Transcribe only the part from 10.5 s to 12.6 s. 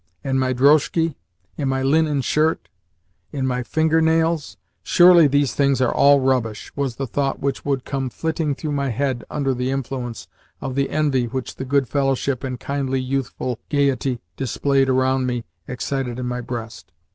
of the envy which the good fellowship and